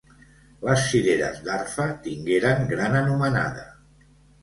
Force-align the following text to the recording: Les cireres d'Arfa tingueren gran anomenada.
Les 0.67 0.85
cireres 0.93 1.37
d'Arfa 1.49 1.87
tingueren 2.09 2.69
gran 2.75 3.01
anomenada. 3.05 3.73